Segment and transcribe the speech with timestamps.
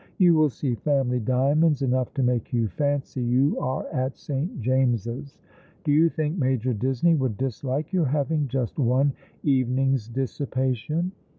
[0.17, 4.59] Yon will see family diamonds enough to make yon fancy you are at St.
[4.59, 5.37] James's.
[5.83, 11.11] Do you think Major Disney would dislike your having just one evening's dissipation